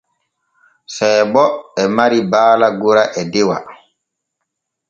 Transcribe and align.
Seebo 0.95 1.43
e 1.81 1.83
mari 1.95 2.19
baala 2.31 2.67
gora 2.81 3.03
e 3.21 3.23
dewa. 3.33 3.57